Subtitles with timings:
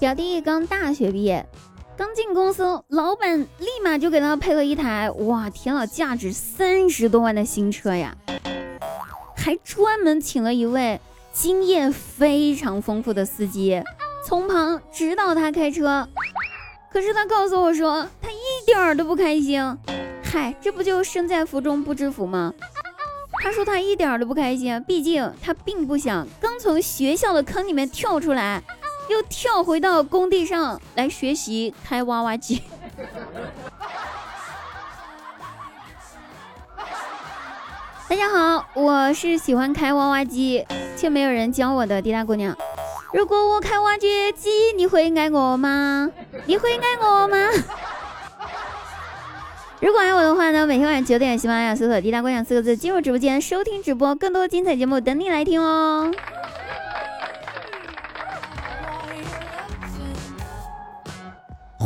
[0.00, 1.44] 表弟刚大学毕业，
[1.96, 8.16] 刚进公司，老板立马就给他配了一台，哇天啊，价值三十多万的新车呀！
[9.34, 11.00] 还专门请了一位
[11.32, 13.82] 经验非常丰富的司机，
[14.24, 16.08] 从旁指导他开车。
[16.92, 19.60] 可是他告诉我说，他一点儿都不开心。
[20.22, 22.54] 嗨，这不就身在福中不知福吗？
[23.42, 28.62] 他说他一点儿都不开心，毕竟他并不想刚从学校的坑里面跳出来，
[29.08, 32.62] 又跳回到工地上来学习开挖挖机。
[38.08, 40.66] 大家好，我是喜欢开挖挖机
[40.96, 42.56] 却没有人教我的滴答姑娘。
[43.12, 46.10] 如果我开挖掘机，你会爱我吗？
[46.46, 47.36] 你会爱我吗？
[49.80, 56.12] 如果爱我的话呢，每天晚上九点，喜马拉雅搜索“滴答姑娘”四个字进入直播间收听直播，更多精彩节目等你来听哦。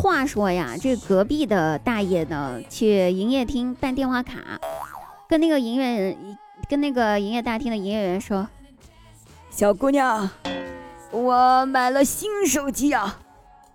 [0.02, 4.58] 话说呀，这隔壁的大爷呢，去营业厅办电话卡。
[5.28, 8.48] 跟那个营业员，跟那个营业大厅的营业员说
[9.48, 10.28] ：“小姑娘，
[11.12, 13.20] 我买了新手机啊，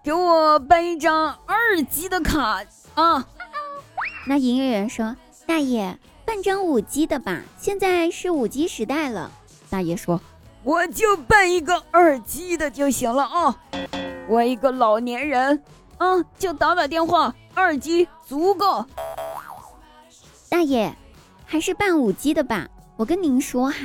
[0.04, 2.62] 给我办一张二 G 的卡
[2.96, 3.26] 啊。
[4.28, 5.16] ”那营业员说
[5.48, 9.32] ：“大爷，办张五 G 的吧，现在是五 G 时代了。”
[9.72, 10.20] 大爷说
[10.64, 13.58] ：“我就办一个二 G 的就行了啊，
[14.28, 15.64] 我一个老年人
[15.98, 18.86] 啊，就打打电话，二 G 足够。”
[20.50, 20.94] 大爷。
[21.50, 22.68] 还是办五 G 的吧，
[22.98, 23.78] 我跟您说哈，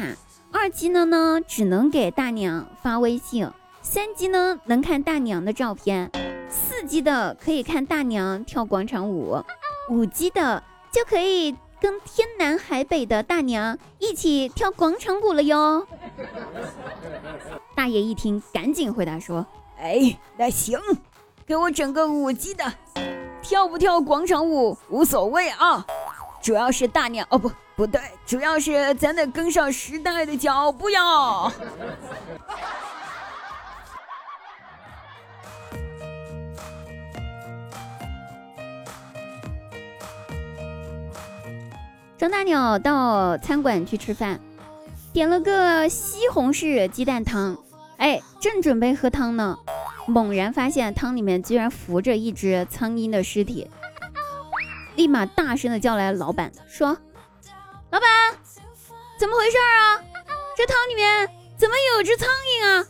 [0.50, 3.48] 二 G 呢呢只能给大娘发微信，
[3.83, 6.10] 三 G 呢能看大娘的照片，
[6.50, 9.40] 四 G 的可以看大娘跳广场舞，
[9.88, 15.86] 五 G 的就可以跟天南海北的大娘一起跳广场舞了哟。
[17.77, 19.46] 大爷一听，赶紧回答说
[19.78, 20.80] ：“哎，那行，
[21.53, 22.64] 给我整个五 G 的，
[23.42, 25.85] 跳不跳广场舞无所谓啊。”
[26.40, 31.52] 主要是大娘哦不不对，主要是咱得跟上时代的脚步呀。
[42.17, 44.40] 张大鸟到餐馆去吃饭，
[45.13, 47.55] 点了个西红柿鸡蛋汤。
[47.98, 49.58] 哎，正准备喝汤呢，
[50.07, 53.70] 猛然发现汤里面居然浮着一只苍蝇的尸体。
[54.96, 56.89] 立马大声的叫来老板，说
[57.90, 58.08] ：“老板，
[59.18, 60.02] 怎么回事啊？
[60.57, 62.85] 这汤里面怎么有只苍蝇啊？”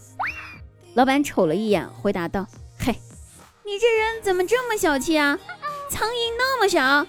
[0.95, 2.47] 老板瞅了一眼，回答道
[2.79, 3.01] ：“嘿，
[3.65, 5.39] 你这人怎么这么小气啊？
[5.89, 7.07] 苍蝇那么小，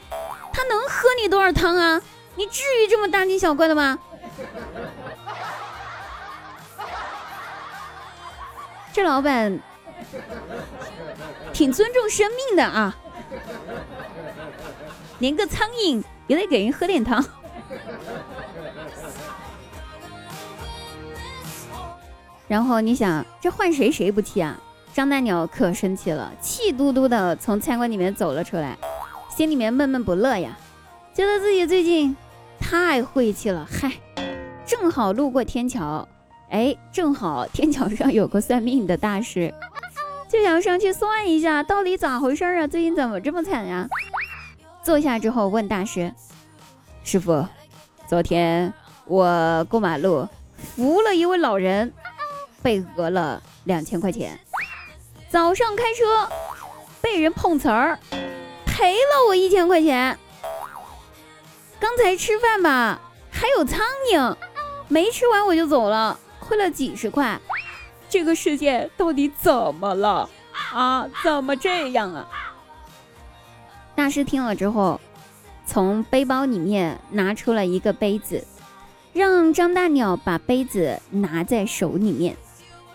[0.52, 2.02] 它能喝你多少汤啊？
[2.36, 3.98] 你至于这么大惊小怪的吗？”
[8.94, 9.60] 这老板
[11.54, 12.96] 挺尊重生命的啊。
[15.20, 17.24] 连个苍蝇也得给人喝点汤。
[22.48, 24.60] 然后你想，这换谁谁不气啊？
[24.94, 28.78] 张大鸟可生气了，气嘟嘟的从餐馆里面走了出来，
[29.36, 30.56] 心里面闷闷不乐呀，
[31.16, 32.16] 觉得自己最近
[32.60, 33.68] 太晦气了。
[33.68, 33.92] 嗨，
[34.68, 36.08] 正好路过天桥，
[36.52, 39.52] 哎，正好天桥上有个算命的大师，
[40.34, 42.66] 就想上去算一下，到底咋回事啊？
[42.66, 43.88] 最近怎么这么惨呀？
[44.82, 46.12] 坐下之后问大师
[47.06, 47.48] ：“师傅，
[48.08, 48.74] 昨天
[49.06, 50.28] 我过马路
[50.58, 51.94] 扶了一位老人，
[52.64, 54.40] 被讹了两千块钱。
[55.30, 56.28] 早上开车
[57.00, 58.00] 被人碰瓷儿，
[58.66, 60.18] 赔了我一千块钱。
[61.80, 64.36] 刚才吃饭吧，还有苍蝇，
[64.88, 67.40] 没吃完我就走了，亏了几十块。
[68.14, 70.30] 这个世界到底怎么了
[70.72, 71.10] 啊？
[71.24, 72.24] 怎么这样啊？”
[73.96, 75.02] 大师听了之后，
[75.66, 78.46] 从背包里面拿出了一个杯子，
[79.14, 82.38] 让张大鸟把杯子拿在手里面，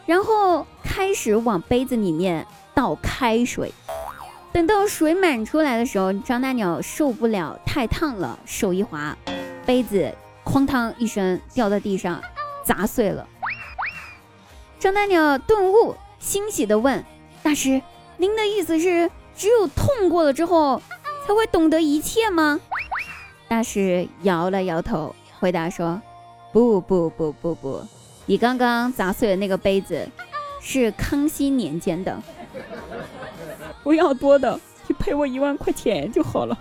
[0.06, 3.72] 然后开始往杯子里面倒开水。
[4.52, 9.18] 等到水满出来的时候，张大鸟受不了，太烫了，手一滑，
[9.66, 10.14] 杯子
[10.44, 12.22] 哐当一声掉在地上，
[12.64, 13.26] 砸碎了。
[14.78, 17.04] 张大鸟顿悟，欣喜地问
[17.42, 17.82] 大师
[18.16, 20.82] ：“您的意思是？”只有痛过了之后，
[21.24, 22.60] 才会懂得一切吗？
[23.46, 26.02] 大师摇了摇头，回答说
[26.52, 27.80] ：“不不不不不，
[28.26, 30.08] 你刚刚砸碎的那个杯子，
[30.60, 32.20] 是康熙年间的。
[33.84, 34.58] 不要多的，
[34.88, 36.58] 你赔我一万块钱就好了。”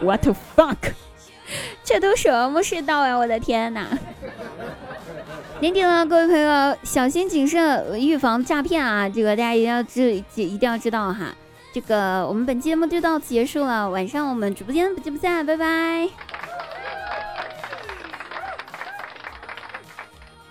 [0.00, 0.92] What the fuck？
[1.84, 3.14] 这都什么世道呀！
[3.14, 3.86] 我的天哪！
[5.60, 9.06] 年底了，各位朋友，小心谨慎，预防诈骗啊！
[9.08, 11.34] 这个大家一定要知，一定要知道哈。
[11.72, 16.08] 这个我们本期节目就到此结束了，晚上我们直播间不见不散，拜拜。